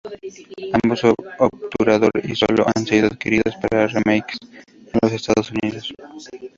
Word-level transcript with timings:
Ambos 0.83 1.03
obturador 1.37 2.11
y 2.23 2.33
Solo 2.35 2.65
han 2.75 2.87
sido 2.87 3.05
adquiridos 3.05 3.55
para 3.57 3.85
remakes 3.85 4.39
en 4.41 4.99
los 4.99 5.11
Estados 5.11 5.51
Unidos. 5.51 5.93